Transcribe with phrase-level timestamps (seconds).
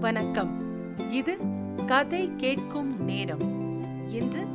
[0.00, 0.50] வணக்கம்.
[1.10, 1.38] இது
[1.86, 3.40] கதை கேட்கும் நேரம்
[4.10, 4.46] இன்று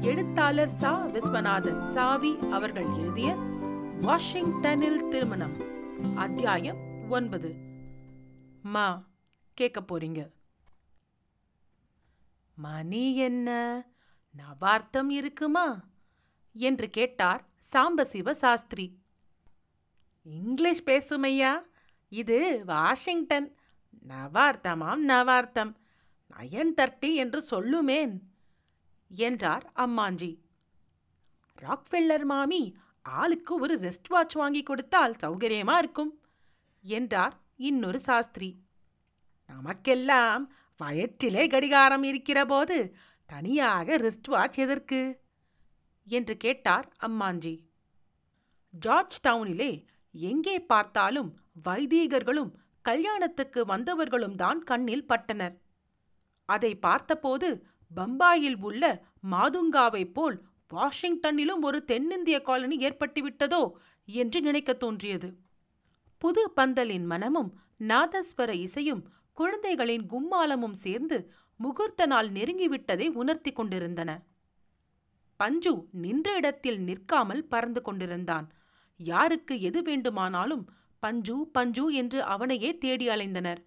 [0.00, 1.06] எழுத்தாளர் சா.
[1.06, 3.34] விஸ்வநாதன் சாவி அவர்கள் எழுதிய
[4.00, 5.56] வாஷிங்டனில் திருமணம்
[6.16, 7.54] அத்தியாயம் ஒன்பது.
[8.62, 9.08] மா
[9.54, 10.30] கேட்க போறீங்க.
[12.54, 13.82] மணி என்ன?
[14.36, 15.84] நவார்த்தம் இருக்குமா?
[16.52, 18.98] என்று கேட்டார் சாம்பசிவ சாஸ்திரி.
[20.22, 21.62] இங்கிலீஷ் பேசுமையா
[22.08, 23.58] இது வாஷிங்டன்.
[23.98, 25.74] நவார்த்தமாம் நவார்த்தம்.
[26.38, 28.18] நயன்தர்ட்டி என்று சொல்லுமேன்
[29.08, 30.38] என்றார் அம்மாஞ்சி.
[31.62, 36.20] ராக்ஃபெல்லர் மாமி ஆளுக்கு ஒரு ரெஸ்ட் வாட்ச் வாங்கி கொடுத்தால் சௌகரியமா இருக்கும்
[36.82, 38.62] என்றார் இன்னொரு சாஸ்திரி.
[39.46, 45.20] நமக்கெல்லாம் வயற்றிலே கடிகாரம் இருக்கிற போது தனியாக ரிஸ்ட் வாட்ச் எதற்கு?
[46.06, 47.68] என்று கேட்டார் அம்மாஞ்சி.
[48.70, 52.52] ஜார்ஜ் டவுனிலே எங்கே பார்த்தாலும் வைதீகர்களும்
[52.82, 55.56] கல்யாணத்துக்கு வந்தவர்களும் தான் கண்ணில் பட்டனர்.
[56.44, 57.66] அதை பார்த்தபோது
[57.96, 63.70] பம்பாயில் உள்ள மாதுங்காவைப் போல் வாஷிங்டனிலும் ஒரு தென்னிந்திய காலனி ஏற்பட்டுவிட்டதோ
[64.06, 65.36] என்று நினைக்கத் தோன்றியது.
[66.18, 74.22] புது பந்தலின் மனமும் நாதஸ்வர இசையும் குழந்தைகளின் கும்மாலமும் சேர்ந்து முகூர்த்த நாள் நெருங்கிவிட்டதை உணர்த்தி கொண்டிருந்தன.
[75.36, 78.52] பஞ்சு நின்ற இடத்தில் நிற்காமல் பறந்து கொண்டிருந்தான்.
[78.96, 80.70] யாருக்கு எது வேண்டுமானாலும்
[81.02, 83.60] பஞ்சு பஞ்சு என்று அவனையே தேடி அலைந்தனர்.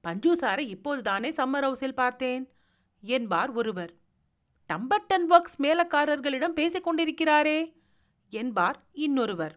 [0.00, 2.44] பஞ்சு சாரை இப்போதுதானே சம்மர் ஹவுஸில் பார்த்தேன்
[3.02, 3.92] என்பார் ஒருவர்.
[4.70, 7.58] டம்பர்டன் ஒர்க்ஸ் மேலக்காரர்களிடம் பேசிக் கொண்டிருக்கிறாரே
[8.32, 9.54] என்பார் இன்னொருவர்.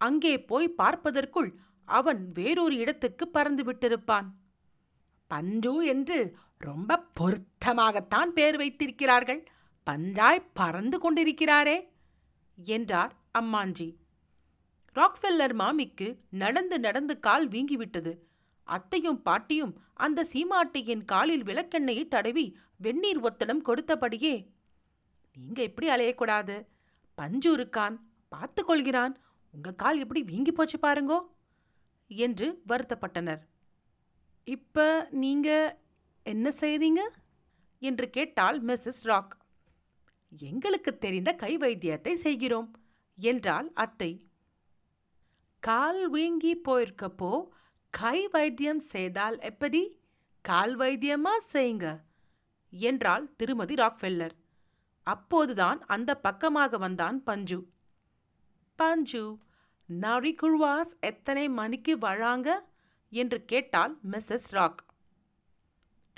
[0.00, 1.50] அங்கே போய் பார்ப்பதற்குள்
[1.88, 4.26] அவன் வேறொரு இடத்துக்கு பறந்து விட்டிருப்பான்.
[5.30, 6.18] பஞ்சு என்று
[6.58, 9.40] ரொம்ப பொருத்தமாகத்தான் பேர் வைத்திருக்கிறார்கள்
[9.86, 11.78] பஞ்சாய் பறந்து கொண்டிருக்கிறாரே
[12.58, 13.88] என்றார் அம்மாஞ்சி.
[14.98, 16.08] ராக்ஃபெல்லர் மாமிக்கு
[16.42, 18.12] நடந்து நடந்து கால் வீங்கிவிட்டது.
[18.62, 22.46] அத்தையும் பாட்டியும் அந்த சீமாட்டியின் காலில் விளக்கெண்ணெயை தடவி
[22.76, 24.34] வெந்நீர் ஒத்தடம் கொடுத்தபடியே
[25.36, 26.56] நீங்க இப்படி அலையக்கூடாது.
[27.14, 27.96] பஞ்சு இருக்கான்
[28.28, 29.14] பார்த்து கொள்கிறான்.
[29.54, 31.18] உங்க கால் எப்படி வீங்கி போச்சு பாருங்கோ
[32.10, 33.40] என்று வருத்தப்பட்டனர்.
[34.44, 35.48] இப்ப நீங்க
[36.22, 37.02] என்ன செய்றீங்க?
[37.82, 39.34] என்று கேட்டாள் மிஸ்ஸஸ் ராக்.
[40.50, 42.68] எங்களுக்கு தெரிந்த கை வைத்தியத்தை செய்கிறோம்
[43.18, 44.10] என்றாள் அத்தை.
[45.60, 47.48] கால் வீங்கி போயிருக்கப்போ
[47.90, 50.00] கை வைத்தியம் செய்தால் எப்படி?
[50.40, 52.00] கால் வைத்தியமா செய்யுங்க
[52.70, 54.30] என்றாள் திருமதி ராக்ஃபெல்லர்.
[55.02, 57.68] அப்போதுதான் அந்த பக்கமாக வந்தான் பஞ்சு.
[58.76, 59.38] பஞ்சு
[59.88, 62.68] நரிகுழ்வாஸ் எத்தனை மணிக்கு வராங்க?
[63.10, 64.84] என்று கேட்டால் மிஸ்ஸஸ் ராக்.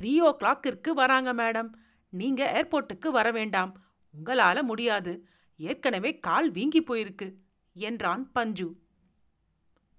[0.02, 1.72] த்ரீ ஓ கிளாக்கிற்கு வராங்க மேடம்.
[2.08, 3.84] நீங்க ஏர்போர்ட்டுக்கு வர வேண்டாம்.
[4.14, 5.28] உங்களால முடியாது.
[5.56, 7.34] ஏற்கனவே கால் வீங்கி போயிருக்கு
[7.72, 8.68] என்றான் பஞ்சு.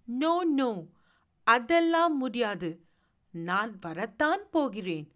[0.07, 0.71] நோ நோ
[1.43, 2.69] அதெல்லாம் முடியாது.
[3.33, 5.07] நான் வரத்தான் போகிறேன்.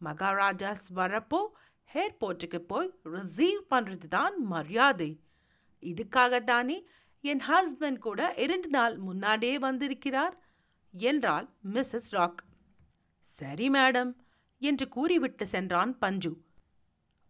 [0.00, 1.40] மகாராஜாஸ் வரப்போ
[1.94, 5.10] ஏர்போர்ட்டுக்கு போய் ரிசீவ் பண்றது தான் மரியாதை.
[5.82, 6.78] இதுக்காகத்தானே
[7.20, 10.34] என் ஹஸ்பண்ட் கூட இரண்டு நாள் முன்னாடியே வந்திருக்கிறார்
[10.94, 12.40] என்றாள் மிஸ்ஸஸ் ராக்
[13.20, 14.12] சரி மேடம்
[14.62, 16.32] என்று கூறிவிட்டு சென்றான் பஞ்சு.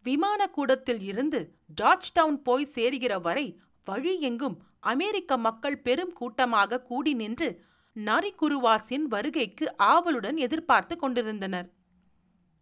[0.02, 3.46] விமான கூடத்தில் இருந்து ஜார்ஜ் டவுன் போய் சேருகிற வரை
[3.84, 7.64] வழி எங்கும் அமெரிக்க மக்கள் பெரும் கூட்டமாக கூடி நின்று
[7.96, 11.68] நாரிகுருவாஸின் வருகைக்கு ஆவலுடன் எதிர்பார்த்து கொண்டிருந்தனர்.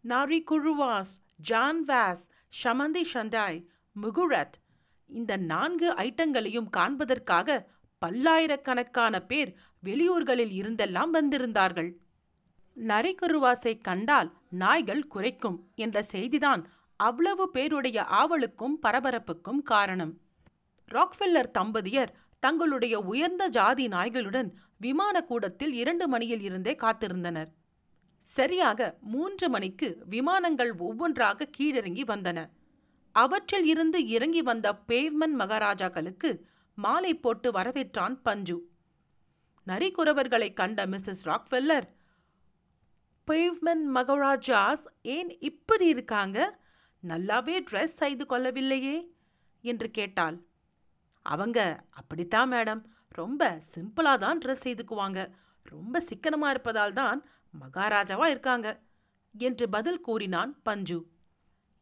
[0.05, 2.23] நாரிகுருவாஸ் ஜான் வாஸ்
[2.63, 3.67] ஷமந்தி ஷண்டாய்
[4.03, 4.57] முகுரத்
[5.07, 7.69] இந்த நான்கு ஐட்டங்களையும் காண்பதற்காக
[7.99, 11.91] பல்லாயிரக்கணக்கான பேர் வெளியூர்களில் இருந்தெல்லாம் வந்திருந்தார்கள்.
[12.77, 16.65] நரிக்குருவாசை கண்டால் நாய்கள் குறைக்கும் என்ற செய்திதான்
[16.97, 20.21] அவ்வளவு பேருடைய ஆவலுக்கும் பரபரப்புக்கும் காரணம்.
[20.91, 22.09] ராக்ஃபெல்லர் தம்பதியர்
[22.39, 27.47] தங்களுடைய உயர்ந்த ஜாதி நாய்களுடன் விமான கூடத்தில் இரண்டு மணியில் இருந்தே காத்திருந்தனர்.
[28.23, 32.51] சரியாக மூன்று மணிக்கு விமானங்கள் ஒவ்வொன்றாக கீழிறங்கி வந்தன.
[33.13, 36.41] அவற்றில் இருந்து இறங்கி வந்த பேவ்மன் மகாராஜாக்களுக்கு
[36.75, 38.69] மாலை போட்டு வரவேற்றான் பஞ்சு.
[39.67, 41.87] நரிக்குறவர்களை கண்ட மிஸ்ஸஸ் ராக்ஃபெல்லர்
[43.31, 46.59] பேவ்மன் மகாராஜாஸ் ஏன் இப்படி இருக்காங்க?
[47.09, 49.07] நல்லாவே ட்ரெஸ் செய்து கொள்ளவில்லையே?
[49.63, 50.47] என்று கேட்டாள்.
[51.27, 51.59] அவங்க
[51.91, 52.83] அப்படித்தான் மேடம்.
[53.09, 53.43] ரொம்ப
[53.75, 55.21] சிம்பிளாக தான் ட்ரெஸ் செய்துக்குவாங்க.
[55.73, 57.21] ரொம்ப சிக்கனமாக இருப்பதால் தான்
[57.55, 58.69] மகாராஜாவா இருக்காங்க
[59.35, 60.99] என்று பதில் கூறினான் பஞ்சு.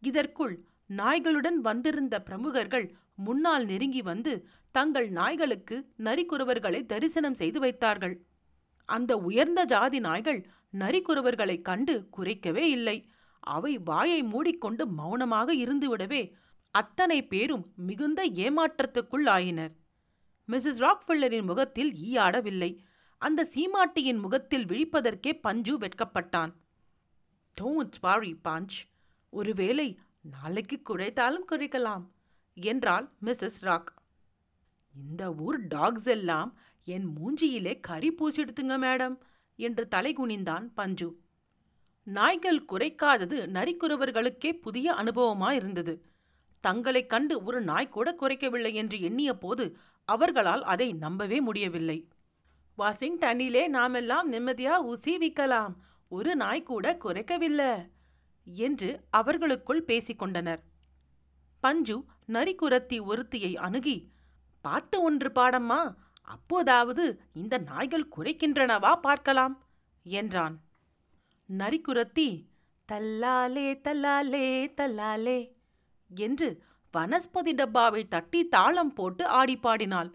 [0.02, 0.55] இதற்குள்
[0.93, 2.87] நாய்களுடன் வந்திருந்த பிரமுகர்கள்
[3.17, 4.32] முன்னால் நெருங்கி வந்து
[4.75, 8.17] தங்கள் நாய்களுக்கு நரிக்குறவர்களை தரிசனம் செய்து வைத்தார்கள்.
[8.88, 10.40] அந்த உயர்ந்த ஜாதி நாய்கள்
[10.79, 12.97] நரிக்குறவர்களைக் கண்டு குறைக்கவே இல்லை.
[13.40, 16.23] அவை வாயை மூடிக்கொண்டு மௌனமாக இருந்துவிடவே
[16.75, 19.75] அத்தனை பேரும் மிகுந்த ஏமாற்றத்துக்குள் ஆயினர்
[20.49, 22.71] மிஸ்ஸஸ் ராக்ஃபில்லரின் முகத்தில் ஈயாடவில்லை
[23.19, 26.53] அந்த சீமாட்டியின் முகத்தில் விழிப்பதற்கே பஞ்சு வெட்கப்பட்டான்.
[27.61, 28.76] டோன்ட் வாரி பஞ்ச்.
[29.31, 32.05] ஒருவேளை நாளைக்கு குறைத்தாலும் குறைக்கலாம்
[32.55, 33.93] என்றாள் மிஸ்ஸஸ் ராக்.
[34.94, 39.17] இந்த ஊர் டாக்ஸ் எல்லாம் என் மூஞ்சியிலே கறி பூசிடுத்துங்க மேடம்
[39.59, 41.09] என்று தலைகுனிந்தான் பஞ்சு.
[42.06, 45.94] நாய்கள் குறைக்காதது நரிக்குறவர்களுக்கே புதிய அனுபவமாயிருந்தது.
[46.64, 52.08] தங்களைக் கண்டு ஒரு நாய் கூட குறைக்கவில்லை என்று எண்ணிய போது அவர்களால் அதை நம்பவே முடியவில்லை.
[52.78, 55.75] வாஷிங்டனிலே நாமெல்லாம் நிம்மதியா ஊசி விக்கலாம்.
[56.08, 57.90] ஒரு நாய் கூட குறைக்கவில்லை
[58.44, 60.61] என்று அவர்களுக்குள் பேசிக்கொண்டனர்
[61.61, 64.12] பஞ்சு நரிக்குரத்தி ஒருத்தியை அணுகி
[64.61, 65.94] பாட்டு ஒன்று பாடம்மா.
[66.22, 69.64] அப்போதாவது இந்த நாய்கள் குறைக்கின்றனவா பார்க்கலாம்
[70.02, 70.61] என்றான்.
[71.58, 72.44] நரிக்குரத்தி
[72.93, 75.54] தல்லாலே தல்லாலே தல்லாலே.
[76.26, 76.49] என்று
[76.94, 80.11] வனஸ்பதி டப்பாவை தட்டி தாளம் போட்டு ஆடி பாடினாள்.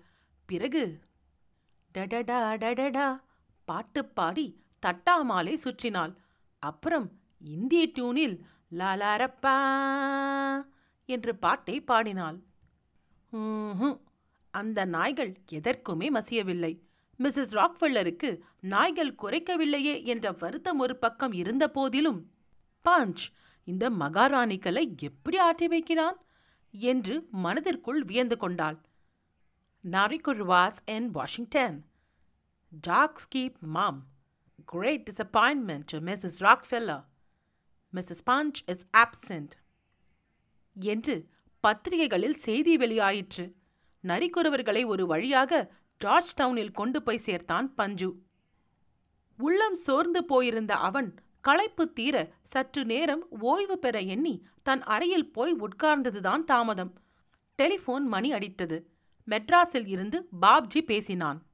[0.50, 0.84] பிறகு
[1.96, 3.08] டடடா டடடா
[3.68, 4.48] பாட்டு பாடி
[4.86, 6.14] தட்டாமாலை சுற்றினாள்.
[6.64, 7.08] அப்புறம்
[7.40, 8.38] இந்திய டியூனில்
[8.80, 9.56] லாலாரப்பா
[11.10, 12.38] என்று பாட்டை பாடினாள்.
[14.54, 16.74] அந்த நாய்கள் எதற்குமே மசியவில்லை.
[17.20, 18.30] மிஸ்ஸஸ் ராக்ஃபெல்லருக்கு
[18.74, 22.20] நாய்கள் குறைக்கவில்லையே என்ற வருத்தம் ஒரு பக்கம் இருந்த போதிலும்
[22.86, 23.24] பாஞ்ச்
[23.70, 26.18] இந்த மகாராணிகளை எப்படி ஆட்டி வைக்கிறான்?
[26.72, 28.78] என்று மனதிற்குள் வியந்து கொண்டாள்.
[29.92, 31.86] நாரிகுர்வாஸ் என் Washington.
[32.70, 34.00] Tax keep mom.
[34.66, 37.06] Great disappointment to Mrs Rockefeller.
[37.94, 39.56] Mrs Punch is absent
[40.80, 41.30] என்று
[41.60, 43.54] பத்திரிகைகளில் செய்தி வெளியாயிற்று.
[44.04, 48.10] நரிக்குறவர்களை ஒரு வழியாக ஜார்ஜ் டவுனில் கொண்டு போய் சேர்த்தான் பஞ்சு.
[49.38, 56.44] உள்ளம் சோர்ந்து போயிருந்த அவன் களைப்பு தீர சற்று நேரம் ஓய்வு பெற எண்ணி தன் அறையில் போய் உட்கார்ந்ததுதான்
[56.44, 56.94] தாமதம்.
[57.56, 58.84] டெலிபோன் மணி அடித்தது.
[59.28, 61.46] மெட்ராஸில் இருந்து பாப்ஜி பேசினான்.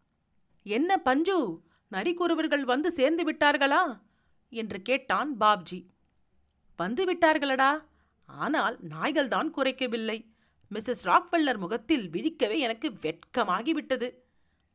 [0.64, 1.62] என்ன பஞ்சு?
[1.92, 4.00] நரிக்குறவர்கள் வந்து சேர்ந்து விட்டார்களா?
[4.50, 5.86] என்று கேட்டான் பாப்ஜி.
[6.78, 7.82] வந்து விட்டார்களடா.
[8.26, 10.34] ஆனால் நாய்கள்தான் குறைக்கவில்லை.
[10.72, 14.14] மிஸ்ஸஸ் ராக்வெல்லர் முகத்தில் விழிக்கவே எனக்கு வெட்கமாகிவிட்டது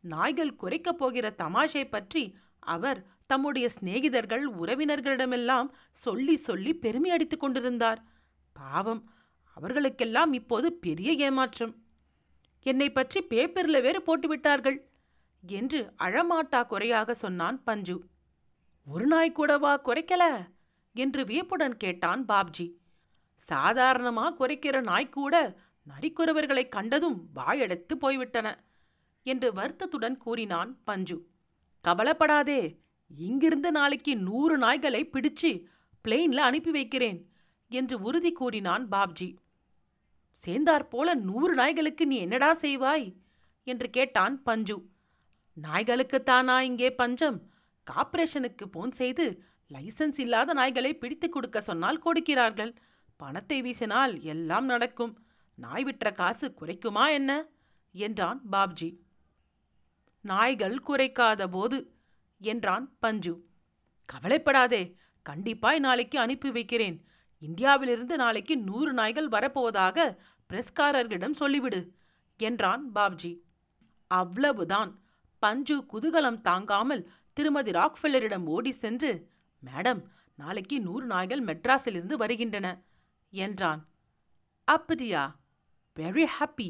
[0.01, 8.00] நாய்கள் குறைக்கப் போகிற தமாஷை பற்றி அவர் தம்முடைய சிநேகிதர்கள் உறவினர்களிடமெல்லாம் சொல்லி சொல்லி பெருமை அடித்துக் கொண்டிருந்தார்.
[8.53, 9.03] பாவம்
[9.56, 11.75] அவர்களுக்கெல்லாம் இப்போது பெரிய ஏமாற்றம்.
[12.67, 14.79] என்னை பற்றி பேப்பரில் வேறு போட்டுவிட்டார்கள்
[15.43, 17.97] என்று அழமாட்டா குறையாக சொன்னான் பஞ்சு.
[18.87, 20.25] ஒரு நாய் கூடவா குறைக்கல?
[20.94, 22.67] என்று வியப்புடன் கேட்டான் பாப்ஜி.
[23.41, 25.35] சாதாரணமா குறைக்கிற நாய் கூட
[25.87, 28.49] நரிக்குறவர்களை கண்டதும் வாயடைத்து போய்விட்டன
[29.27, 31.19] என்று வருத்தத்துடன் கூறினான் பஞ்சு.
[31.85, 32.61] கவலைப்படாதே
[33.17, 35.67] இங்கிருந்து நாளைக்கு நூறு நாய்களை பிடிச்சு
[36.09, 37.31] பிளெயின்ல அனுப்பி வைக்கிறேன்
[37.69, 39.37] என்று உறுதி கூறினான் பாப்ஜி.
[40.47, 43.15] சேர்ந்தாற் போல நூறு நாய்களுக்கு நீ என்னடா செய்வாய்?
[43.65, 44.89] என்று கேட்டான் பஞ்சு.
[45.62, 47.43] நாய்களுக்குத்தானா இங்கே பஞ்சம்?
[47.85, 52.77] கார்ப்பரேஷனுக்கு போன் செய்து லைசன்ஸ் இல்லாத நாய்களை பிடித்து கொடுக்க சொன்னால் கொடுக்கிறார்கள்.
[53.17, 55.19] பணத்தை வீசினால் எல்லாம் நடக்கும்.
[55.55, 57.47] நாய் விற்ற காசு குறைக்குமா என்ன?
[57.93, 58.97] என்றான் பாப்ஜி.
[60.21, 61.95] நாய்கள் குறைக்காத போது
[62.41, 63.35] என்றான் பஞ்சு.
[64.05, 64.83] கவலைப்படாதே
[65.31, 66.97] கண்டிப்பாய் நாளைக்கு அனுப்பி வைக்கிறேன்.
[67.39, 70.17] இந்தியாவிலிருந்து நாளைக்கு நூறு நாய்கள் வரப்போவதாக
[70.51, 71.81] பிரஸ்காரர்களிடம் சொல்லிவிடு
[72.41, 73.33] என்றான் பாப்ஜி.
[74.11, 74.93] அவ்வளவுதான்.
[75.39, 77.03] பஞ்சு குதூகலம் தாங்காமல்
[77.33, 79.11] திருமதி ராக்ஃபெல்லரிடம் ஓடி சென்று
[79.63, 80.03] மேடம்
[80.37, 82.82] நாளைக்கு நூறு நாய்கள் மெட்ராஸிலிருந்து வருகின்றன
[83.32, 83.89] என்றான்.
[84.65, 85.41] அப்படியா?
[85.97, 86.69] வெரி ஹாப்பி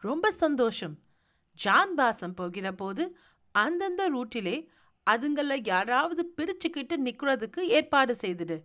[0.00, 0.96] ரொம்ப சந்தோஷம்.
[1.52, 3.16] ஜான் பாசம் போகிற போது
[3.54, 4.56] அந்தந்த ரூட்டிலே
[5.10, 8.62] அதுங்கள யாராவது பிரிச்சுக்கிட்டு நிக்கிறதுக்கு ஏற்பாடு செய்துடு.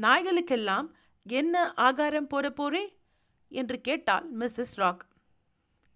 [0.00, 0.90] நாய்களுக்கெல்லாம்
[1.22, 2.96] என்ன ஆகாரம் போட போறே?
[3.48, 5.06] என்று கேட்டாள் மிஸ்ஸஸ் ராக்.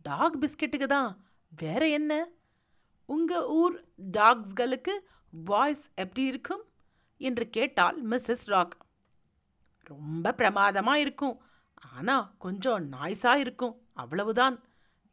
[0.03, 1.25] டாக் பிஸ்கெட்டுக்கு தான்.
[1.57, 2.29] வேற என்ன?
[3.07, 4.99] உங்க ஊர் டாக்ஸ்களுக்கு
[5.45, 6.63] வாய்ஸ் எப்படி இருக்கும்?
[7.19, 8.77] என்று கேட்டாள் மிஸ்ஸஸ் ராக்.
[9.79, 11.43] ரொம்ப பிரமாதமா இருக்கும்.
[11.97, 13.81] ஆனா கொஞ்சம் நாய்ஸா இருக்கும்.
[13.93, 14.65] அவ்வளவுதான்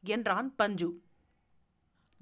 [0.04, 1.02] என்றான் பஞ்சு.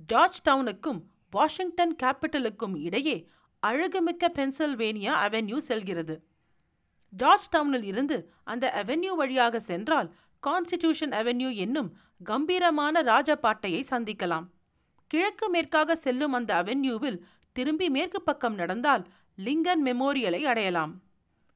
[0.07, 3.17] ஜார்ஜ் டவுனுக்கும் வாஷிங்டன் கேபிட்டலுக்கும் இடையே
[3.63, 6.15] அழகுமிக்க பென்சில்வேனியா அவென்யூ செல்கிறது.
[7.09, 10.09] ஜார்ஜ் டவுனில் இருந்து அந்த அவென்யூ வழியாக சென்றால்
[10.43, 11.89] கான்ஸ்டிடியூஷன் அவென்யூ என்னும்
[12.23, 14.45] கம்பீரமான ராஜபாட்டையை சந்திக்கலாம்.
[15.07, 17.19] கிழக்கு மேற்காக செல்லும் அந்த அவென்யூவில்
[17.51, 19.03] திரும்பி மேற்கு பக்கம் நடந்தால்
[19.37, 20.93] லிங்கன் மெமோரியலை அடையலாம்.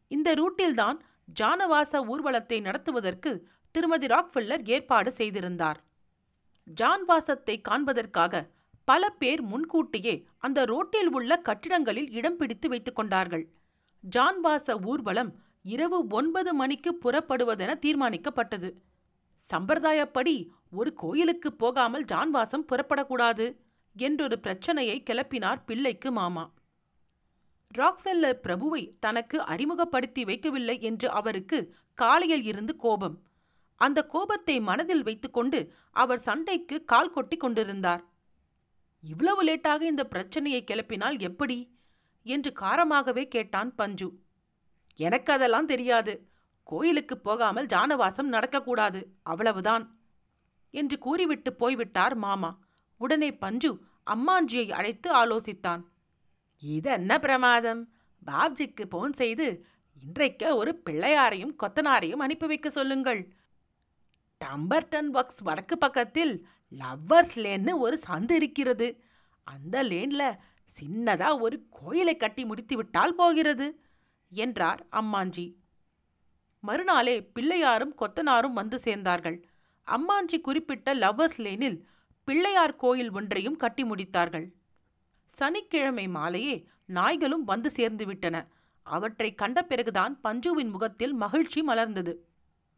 [0.07, 0.97] இந்த ரூட்டில்தான்
[1.39, 3.31] ஜானவாச ஊர்வலத்தை நடத்துவதற்கு
[3.71, 5.79] திருமதி ராக்ஃபில்லர் ஏற்பாடு செய்திருந்தார்.
[6.81, 8.33] ஜான்வாசத்தை காண்பதற்காக
[8.89, 13.45] பல பேர் முன்கூட்டியே அந்த ரோட்டில் உள்ள கட்டிடங்களில் இடம் பிடித்து வைத்துக் கொண்டார்கள்.
[14.15, 15.31] ஜான்வாச ஊர்வலம்
[15.63, 18.69] இரவு ஒன்பது மணிக்கு புறப்படுவதென தீர்மானிக்கப்பட்டது.
[19.49, 20.35] சம்பிரதாயப்படி
[20.71, 23.45] ஒரு கோயிலுக்கு போகாமல் ஜான்வாசம் புறப்படக்கூடாது
[23.95, 26.45] என்றொரு பிரச்சனையை கிளப்பினார் பிள்ளைக்கு மாமா.
[27.75, 31.59] ராக்ஃபெல்லர் பிரபுவை தனக்கு அறிமுகப்படுத்தி வைக்கவில்லை என்று அவருக்கு
[31.93, 33.17] காலையில் இருந்து கோபம்.
[33.81, 35.59] அந்த கோபத்தை மனதில் வைத்துக்கொண்டு
[35.91, 38.03] அவர் சண்டைக்கு கால் கொட்டி கொண்டிருந்தார்.
[39.01, 41.77] இவ்வளவு லேட்டாக இந்த பிரச்சனையை கிளப்பினால் எப்படி?
[42.23, 44.19] என்று காரமாகவே கேட்டான் பஞ்சு.
[44.95, 46.27] எனக்கு அதெல்லாம் தெரியாது.
[46.63, 49.03] கோயிலுக்கு போகாமல் ஜானவாசம் நடக்கக்கூடாது.
[49.23, 49.99] அவ்வளவுதான்.
[50.71, 52.59] என்று கூறிவிட்டு போய்விட்டார் மாமா.
[52.97, 55.83] உடனே பஞ்சு அம்மாஞ்சியை அழைத்து ஆலோசித்தான்.
[56.59, 57.93] இது என்ன பிரமாதம்?
[58.25, 59.65] பாப்ஜிக்கு போன் செய்து
[60.01, 63.33] இன்றைக்கு ஒரு பிள்ளையாரையும் கொத்தனாரையும் அனுப்பி வைக்க சொல்லுங்கள்.
[64.45, 69.03] டம்பர்டன் ஒர்க்ஸ் வடக்கு பக்கத்தில் லவ்வர்ஸ் லேன்னு ஒரு சந்து இருக்கிறது.
[69.43, 70.37] அந்த லேன்ல
[70.79, 73.79] சின்னதா ஒரு கோயிலை கட்டி முடித்து விட்டால் போகிறது
[74.29, 75.55] என்றார் அம்மாஞ்சி.
[76.59, 79.43] மறுநாளே பிள்ளையாரும் கொத்தனாரும் வந்து சேர்ந்தார்கள்.
[79.87, 81.81] அம்மாஞ்சி குறிப்பிட்ட லவ்வர்ஸ் லேனில்
[82.23, 84.51] பிள்ளையார் கோயில் ஒன்றையும் கட்டி முடித்தார்கள்.
[85.27, 88.47] சனிக்கிழமை மாலையே நாய்களும் வந்து சேர்ந்து விட்டன.
[88.83, 92.15] அவற்றை கண்ட பிறகுதான் பஞ்சுவின் முகத்தில் மகிழ்ச்சி மலர்ந்தது.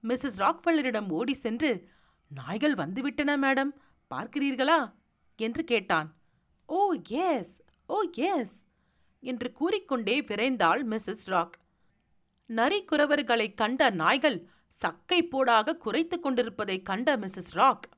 [0.04, 1.90] மிஸ்ஸஸ் ராக்வெல்லரிடம் ஓடி சென்று
[2.34, 3.72] நாய்கள் வந்துவிட்டன மேடம்.
[4.10, 4.94] பார்க்கிறீர்களா?
[5.38, 6.16] என்று கேட்டான்.
[6.66, 7.62] Oh yes.
[7.88, 8.68] Oh yes.
[9.20, 11.60] என்று கூறிக்கொண்டே விரைந்தாள் மிஸ்ஸஸ் ராக்.
[12.50, 17.90] நரிக்குறவர்களை கண்ட நாய்கள் சக்கை போடாக குறைத்து கொண்டிருப்பதை கண்ட Mrs Rock.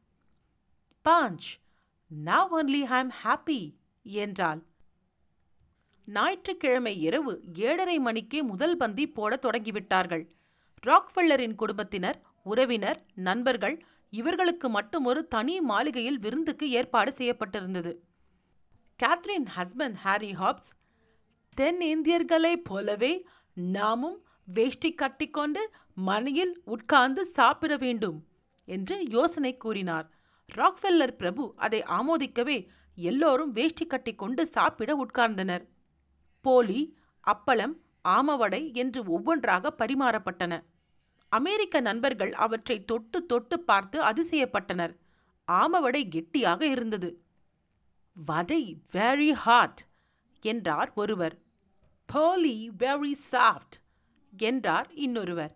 [1.06, 1.48] Punch.
[2.26, 4.64] Now only I happy என்றாள்.
[6.06, 10.30] ஞாயிற்றுக்கிழமை இரவு ஏழரை மணிக்கே முதல் பந்தி போடத் தொடங்கிவிட்டார்கள்.
[10.88, 13.86] ராக்ஃபெல்லரின் குடும்பத்தினர் உறவினர் நண்பர்கள்
[14.18, 17.92] இவர்களுக்கு மட்டும் ஒரு தனி மாளிகையில் விருந்துக்கு ஏற்பாடு செய்யப்பட்டிருந்தது.
[19.00, 20.72] Catherine husband Harry Hobbs
[21.58, 23.14] then இந்தியர்களைப் போலவே
[23.76, 24.20] நாமும்
[24.56, 25.62] வேஷ்டி கட்டிக்கொண்டு
[26.10, 28.18] மனையில் உட்கார்ந்து சாப்பிட வேண்டும்
[28.68, 30.08] என்று யோசனை கூறினார்.
[30.50, 32.58] ராக்ஃபெல்லர் பிரபு அதை ஆமோதிக்கவே
[32.98, 35.64] எல்லோரும் வேஷ்டி கட்டிக்கொண்டு சாப்பிட உட்கார்ந்தனர்.
[36.46, 36.82] போலி
[37.28, 37.76] அப்பளம்
[38.08, 40.54] ஆமவடை என்று ஒவ்வொன்றாக பரிமாறப்பட்டன.
[41.38, 44.94] அமெரிக்க நண்பர்கள் அவற்றை தொட்டு தொட்டு பார்த்து அதிசயப்பட்டனர்
[45.48, 47.10] ஆமவடை கெட்டியாக இருந்தது.
[48.18, 48.64] வதை
[48.94, 49.82] வெரி ஹாட்
[50.44, 51.36] என்றார் ஒருவர்.
[52.10, 53.78] போலி வெரி சாஃப்ட்
[54.34, 55.54] என்றார் இன்னொருவர்.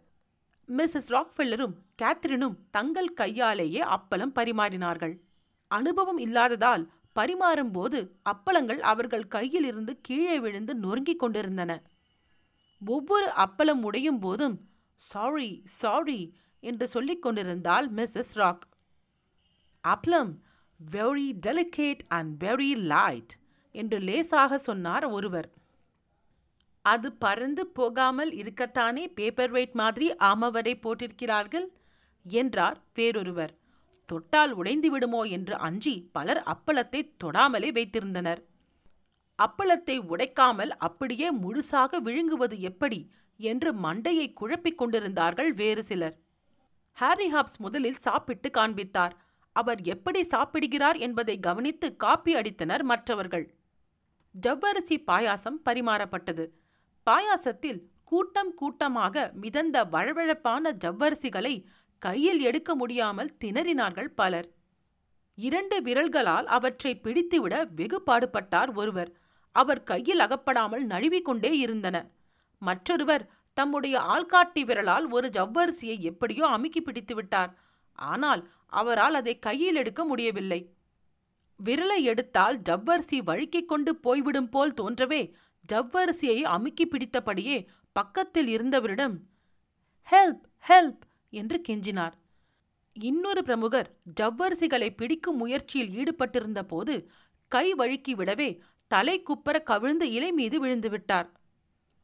[0.69, 5.15] மிஸ்ஸஸ் ராக்ஃபெல்லரும் கேத்ரினும் தங்கள் கையாலேயே அப்பளம் பரிமாறினார்கள்.
[5.71, 6.83] அனுபவம் இல்லாததால்
[7.15, 7.99] பரிமாறும்போது
[8.31, 11.71] அப்பளங்கள் அவர்கள் கையிலிருந்து கீழே விழுந்து நொறுங்கிக் கொண்டிருந்தன.
[12.81, 14.55] ஒவ்வொரு அப்பளம் உடையும் போதும்
[15.05, 15.49] சாரி
[15.81, 16.21] சாரி
[16.63, 18.65] என்று சொல்லிக் கொண்டிருந்தாள் மிஸ்ஸஸ் ராக்
[19.83, 20.31] அப்பளம்
[20.79, 23.33] very delicate and very light
[23.75, 25.47] என்று லேசாக சொன்னார் ஒருவர்.
[26.85, 31.67] அது பறந்து போகாமல் இருக்கத்தானே பேப்பர் வெயிட் மாதிரி ஆமவரை போட்டிருக்கிறார்கள்?
[32.25, 33.53] என்றார் வேறொருவர்.
[34.09, 38.41] தொட்டால் உடைந்து விடுமோ என்று அஞ்சி பலர் அப்பளத்தை தொடாமலே வைத்திருந்தனர்.
[39.39, 42.99] அப்பளத்தை உடைக்காமல் அப்படியே முழுசாக விழுங்குவது எப்படி?
[43.37, 46.17] என்று மண்டையை குழப்பிக் கொண்டிருந்தார்கள் வேறு சிலர்.
[46.91, 49.15] ஹாரி ஹாப்ஸ் முதலில் சாப்பிட்டு காண்பித்தார்.
[49.51, 53.55] அவர் எப்படி சாப்பிடுகிறார் என்பதை கவனித்து காப்பி அடித்தனர் மற்றவர்கள்.
[54.35, 56.45] ஜவ்வரிசி பாயாசம் பரிமாறப்பட்டது.
[57.07, 61.63] பாயாசத்தில் கூட்டம் கூட்டமாக மிதந்த வழவழப்பான ஜவ்வரிசிகளை
[61.97, 64.47] கையில் எடுக்க முடியாமல் திணறினார்கள் பலர்.
[65.35, 69.11] இரண்டு விரல்களால் அவற்றை பிடித்துவிட வெகு பாடுபட்டார் ஒருவர்.
[69.51, 71.97] அவர் கையில் அகப்படாமல் நழுவிக்கொண்டே இருந்தன.
[72.61, 73.25] மற்றொருவர்
[73.57, 77.51] தம்முடைய ஆள்காட்டி விரலால் ஒரு ஜவ்வரிசியை எப்படியோ அமுக்கி பிடித்து விட்டார்.
[77.99, 80.59] ஆனால் அவரால் அதை கையில் எடுக்க முடியவில்லை.
[81.59, 85.21] விரலை எடுத்தால் ஜவ்வரிசி வழுக்கிக் கொண்டு போய்விடும் போல் தோன்றவே
[85.73, 87.57] ஜவ்வரிசியை அமுக்கி பிடித்தபடியே
[87.91, 89.15] பக்கத்தில் இருந்தவரிடம்
[90.11, 92.15] ஹெல்ப் ஹெல்ப் என்று கெஞ்சினார்.
[92.93, 93.89] இன்னொரு பிரமுகர்
[94.21, 96.95] ஜவ்வரிசிகளை பிடிக்கும் முயற்சியில் ஈடுபட்டிருந்த போது
[97.51, 98.49] கை வழுக்கி விடவே
[98.91, 101.27] தலை குப்பர கவிழ்ந்து இலை மீது விழுந்துவிட்டார்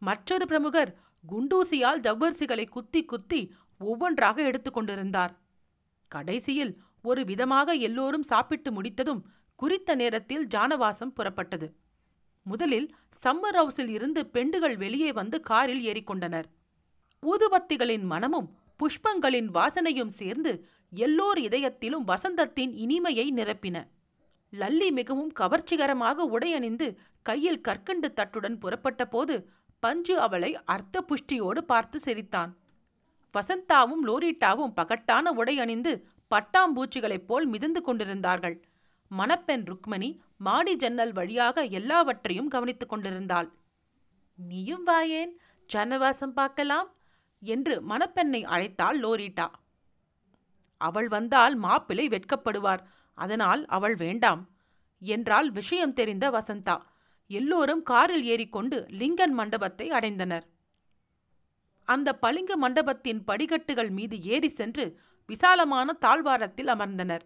[0.07, 0.91] மற்றொரு பிரமுகர்
[1.23, 3.41] குண்டூசியால் ஜவ்வரிசிகளை குத்தி குத்தி
[3.81, 5.33] ஒவ்வொன்றாக எடுத்துக்கொண்டிருந்தார்
[6.11, 9.21] கடைசியில் ஒரு விதமாக எல்லோரும் சாப்பிட்டு முடித்ததும்
[9.59, 11.67] குறித்த நேரத்தில் ஜானவாசம் புறப்பட்டது.
[12.45, 12.87] முதலில்
[13.23, 16.47] சம்மர் ஹவுஸில் இருந்து பெண்டுகள் வெளியே வந்து காரில் ஏறிக்கொண்டனர்
[17.23, 20.51] ஊதுபத்திகளின் மனமும் புஷ்பங்களின் வாசனையும் சேர்ந்து
[20.93, 23.77] எல்லோர் இதயத்திலும் வசந்தத்தின் இனிமையை நிரப்பின.
[24.53, 26.87] லல்லி மிகவும் கவர்ச்சிகரமாக உடையணிந்து
[27.25, 29.35] கையில் கற்கண்டு தட்டுடன் புறப்பட்ட போது
[29.83, 32.51] பஞ்சு அவளை அர்த்த புஷ்டியோடு பார்த்து சிரித்தான்.
[33.33, 35.93] வசந்தாவும் லோரிட்டாவும் பகட்டான உடை அணிந்து
[36.31, 38.57] பட்டாம்பூச்சிகளைப் போல் மிதந்து கொண்டிருந்தார்கள்.
[39.11, 43.49] மணப்பெண் ருக்மணி மாடி ஜன்னல் வழியாக எல்லாவற்றையும் கவனித்துக் கொண்டிருந்தாள்.
[44.37, 45.33] நீயும் வாயேன்
[45.69, 46.89] ஜனவாசம் பார்க்கலாம்?
[47.43, 49.47] என்று மணப்பெண்ணை அழைத்தாள் லோரிட்டா.
[50.81, 52.83] அவள் வந்தால் மாப்பிளை வெட்கப்படுவார்.
[53.17, 54.41] அதனால் அவள் வேண்டாம்
[55.01, 56.77] என்றால் விஷயம் தெரிந்த வசந்தா.
[57.29, 60.45] எல்லோரும் காரில் ஏறிக்கொண்டு லிங்கன் மண்டபத்தை அடைந்தனர்.
[61.87, 64.85] அந்த பளிங்கு மண்டபத்தின் படிக்கட்டுகள் மீது ஏறி சென்று
[65.29, 67.23] விசாலமான தாழ்வாரத்தில் அமர்ந்தனர்.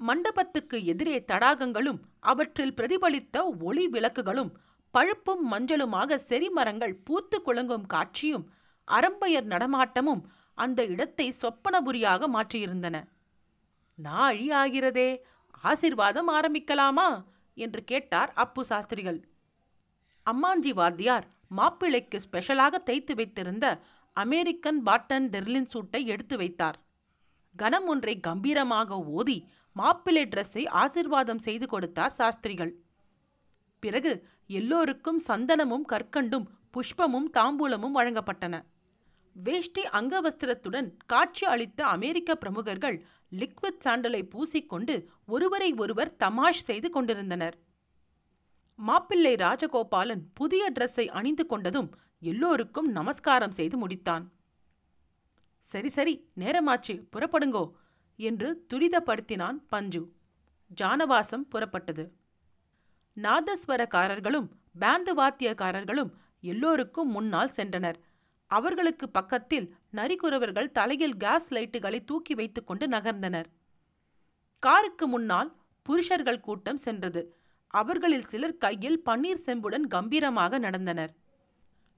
[0.00, 4.52] மண்டபத்துக்கு எதிரே தடாகங்களும் அவற்றில் பிரதிபலித்த ஒளி விளக்குகளும்
[4.94, 8.44] பழுப்பும் மஞ்சளுமாக செரிமரங்கள் பூத்து குலுங்கும் காட்சியும்
[8.88, 10.22] அரம்பையர் நடமாட்டமும்
[10.54, 12.96] அந்த இடத்தை சொப்பனபுரியாக மாற்றியிருந்தன.
[13.98, 15.08] நாழி ஆகிறதே
[15.64, 17.08] ஆசிர்வாதம் ஆரம்பிக்கலாமா?
[17.54, 19.20] என்று கேட்டார் அப்பு சாஸ்திரிகள்.
[20.26, 23.66] அம்மாஞ்சி வாத்தியார் மாப்பிள்ளைக்கு ஸ்பெஷலாக தைத்து வைத்திருந்த
[24.16, 26.78] அமெரிக்கன் பாட்டன் டெர்லின் சூட்டை எடுத்து வைத்தார்.
[27.56, 32.72] கணம் ஒன்றை கம்பீரமாக ஓதி மாப்பிள்ளை ட்ரெஸ்ஸை ஆசிர்வாதம் செய்து கொடுத்தார் சாஸ்திரிகள்.
[33.80, 34.12] பிறகு
[34.46, 38.54] எல்லோருக்கும் சந்தனமும் கற்கண்டும் புஷ்பமும் தாம்பூலமும் வழங்கப்பட்டன.
[39.36, 42.96] வேஷ்டி அங்கவஸ்திரத்துடன் காட்சி அளித்த அமெரிக்க பிரமுகர்கள்
[43.38, 44.94] லிக்விட் சாண்டலை பூசிக்கொண்டு
[45.26, 47.56] ஒருவரை ஒருவர் தமாஷ் செய்து கொண்டிருந்தனர்.
[48.78, 54.24] மாப்பிள்ளை ராஜகோபாலன் புதிய ட்ரெஸ்ஸை அணிந்து கொண்டதும் எல்லோருக்கும் நமஸ்காரம் செய்து முடித்தான்.
[55.58, 57.64] சரி சரி நேரமாச்சு புறப்படுங்கோ
[58.18, 60.02] என்று துரிதப்படுத்தினான் பஞ்சு.
[60.80, 62.04] ஜானவாசம் புறப்பட்டது.
[63.16, 64.48] நாதஸ்வரக்காரர்களும்
[64.78, 66.10] பேண்டு வாத்தியக்காரர்களும்
[66.40, 67.98] எல்லோருக்கும் முன்னால் சென்றனர்.
[68.50, 69.66] அவர்களுக்கு பக்கத்தில்
[69.98, 73.48] நரிக்குறவர்கள் தலையில் கேஸ் லைட்டுகளை தூக்கி வைத்துக்கொண்டு நகர்ந்தனர்.
[74.62, 75.50] காருக்கு முன்னால்
[75.86, 77.22] புருஷர்கள் கூட்டம் சென்றது.
[77.74, 81.12] அவர்களில் சிலர் கையில் பன்னீர் செம்புடன் கம்பீரமாக நடந்தனர்.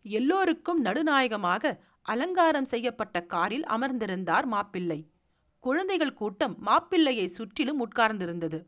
[0.04, 1.72] எல்லோருக்கும் நடுநாயகமாக
[2.06, 5.00] அலங்காரம் செய்யப்பட்ட காரில் அமர்ந்திருந்தார் மாப்பிள்ளை.
[5.64, 8.58] குழந்தைகள் கூட்டம் மாப்பிள்ளையை சுற்றிலும் உட்கார்ந்திருந்தது.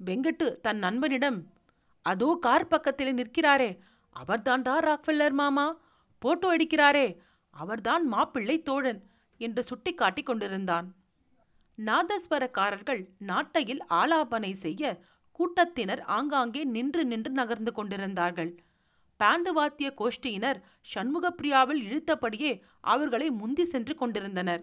[0.00, 1.38] வெங்கட்டு தன் நண்பனிடம்
[2.06, 3.70] அதோ கார் பக்கத்தில் நிற்கிறாரே
[4.16, 5.66] அவர்தான்டா ராக்ஃபெல்லர் மாமா
[6.22, 7.06] போட்டோ எடுக்கிறாரே
[7.54, 9.00] அவர்தான் மாப்பிள்ளை தோழன்
[9.40, 10.86] என்று சுட்டிக்காட்டிக் கொண்டிருந்தான்.
[11.78, 14.82] நாதஸ்வரக்காரர்கள் நாட்டையில் ஆலாபனை செய்ய
[15.38, 18.52] கூட்டத்தினர் ஆங்காங்கே நின்று நின்று நகர்ந்து கொண்டிருந்தார்கள்.
[19.20, 20.58] பாண்டுவாத்திய கோஷ்டியினர்
[20.94, 24.62] சண்முகப்பிரியாவில் இழுத்தபடியே அவர்களை முந்தி சென்று கொண்டிருந்தனர்.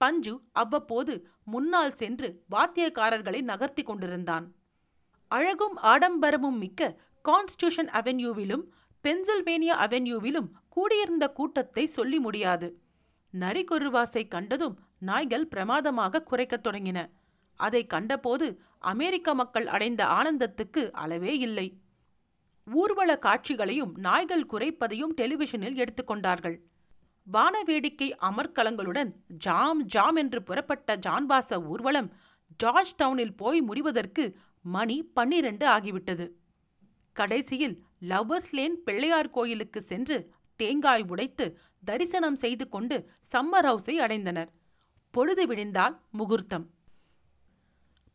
[0.00, 4.46] பஞ்சு அவ்வப்போது முன்னால் சென்று வாத்தியக்காரர்களை நகர்த்தி கொண்டிருந்தான்.
[5.30, 6.90] அழகும் ஆடம்பரமும் மிக்க
[7.24, 8.64] கான்ஸ்டியூஷன் அவென்யூவிலும்
[9.06, 12.68] பென்சில்வேனியா அவென்யூவிலும் கூடியிருந்த கூட்டத்தை சொல்லி முடியாது.
[13.34, 16.98] நரிகொருவாசை கண்டதும் நாய்கள் பிரமாதமாக குறைக்கத் தொடங்கின.
[17.60, 18.46] அதை கண்டபோது
[18.78, 21.66] அமெரிக்க மக்கள் அடைந்த ஆனந்தத்துக்கு அளவே இல்லை.
[22.66, 26.56] ஊர்வல காட்சிகளையும் நாய்கள் குறைப்பதையும் டெலிவிஷனில் எடுத்துக்கொண்டார்கள்
[27.26, 32.08] வான வேடிக்கை அமர்க்கலங்களுடன் ஜாம் ஜாம் என்று புறப்பட்ட ஜான்பாச ஊர்வலம்
[32.58, 34.24] ஜார்ஜ் டவுனில் போய் முடிவதற்கு
[34.62, 36.26] மணி பன்னிரண்டு ஆகிவிட்டது.
[37.16, 40.16] கடைசியில் லவ்வர்ஸ் லேன் பிள்ளையார் கோயிலுக்கு சென்று
[40.56, 44.48] தேங்காய் உடைத்து தரிசனம் செய்து கொண்டு சம்மர் ஹவுஸை அடைந்தனர்.
[45.10, 46.66] பொழுது விடிந்தால் முகூர்த்தம்.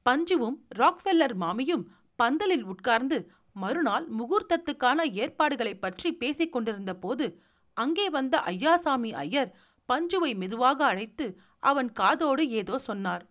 [0.09, 1.83] பஞ்சுவும் ராக்ஃபெல்லர் மாமியும்
[2.15, 7.41] பந்தலில் உட்கார்ந்து மறுநாள் முகூர்த்தத்துக்கான ஏற்பாடுகளைப் பற்றி பேசிக் கொண்டிருந்த போது
[7.73, 9.55] அங்கே வந்த ஐயாசாமி ஐயர்
[9.87, 13.29] பஞ்சுவை மெதுவாக அழைத்து அவன் காதோடு ஏதோ சொன்னார்.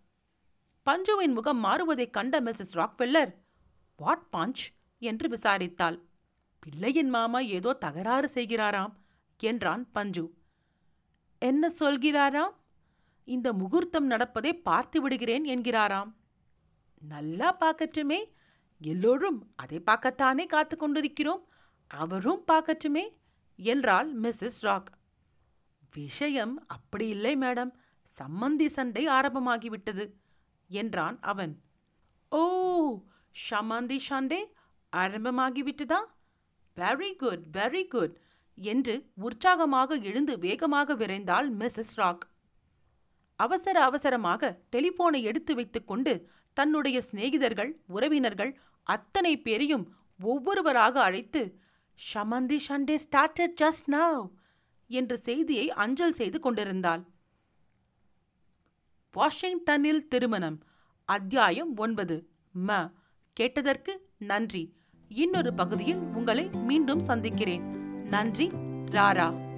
[0.90, 3.34] பஞ்சுவின் முகம் மாறுவதைக் கண்ட மிஸ்ஸஸ் ராக்வெல்லர்
[3.96, 4.62] வாட் பஞ்ச்?
[5.00, 5.98] என்று விசாரித்தாள்.
[6.58, 8.94] பிள்ளையின் மாமா ஏதோ தகராறு செய்கிறாராம்
[9.40, 10.24] என்றான் பஞ்சு.
[11.38, 12.54] என்ன சொல்கிறாராம்?
[13.24, 16.10] இந்த முகூர்த்தம் நடப்பதை பார்த்து விடுகிறேன் என்கிறாராம்.
[17.02, 18.20] நல்லா பார்க்கட்டுமே.
[18.80, 21.42] எல்லோரும் அதை பார்க்கத்தானே காத்து கொண்டிருக்கிறோம்.
[21.90, 23.04] அவரும் பார்க்கட்டுமே
[23.58, 24.90] என்றாள் மிஸ்ஸஸ் ராக்.
[25.92, 27.72] விஷயம் அப்படி இல்லை மேடம்.
[28.18, 30.04] சம்மந்தி சண்டை ஆரம்பமாகிவிட்டது
[30.70, 31.62] என்றான் அவன்.
[32.32, 32.42] ஓ!
[33.50, 34.40] ஷமந்தி சண்டே?
[34.92, 36.00] ஆரம்பமாகிவிட்டதா
[36.76, 38.16] வெரி குட் வெரி குட்
[38.54, 42.24] என்று உற்சாகமாக எழுந்து வேகமாக விரைந்தாள் மிஸ்ஸஸ் ராக்
[43.36, 49.86] அவசர அவசரமாக டெலிபோனை எடுத்து வைத்துக்கொண்டு தன்னுடைய சிநேகிதர்கள் உறவினர்கள் அத்தனை பேரையும்
[50.18, 51.58] ஒவ்வொருவராக அழைத்து
[52.12, 54.30] Samanthi Sunday started just now
[54.86, 57.02] என்ற செய்தியை அஞ்சல் செய்து கொண்டிருந்தாள்.
[59.14, 60.58] வாஷிங்டனில் திருமணம்
[61.04, 62.28] அத்தியாயம் ஒன்பது.
[62.54, 62.92] ம.
[63.36, 64.79] கேட்டதற்கு நன்றி.
[65.14, 67.62] இன்னொரு பகுதியில் உங்களை மீண்டும் சந்திக்கிறேன்.
[68.08, 68.50] நன்றி
[68.90, 69.49] ராரா.